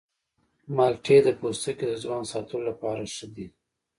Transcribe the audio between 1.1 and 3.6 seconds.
د پوستکي د ځوان ساتلو لپاره ښه دي.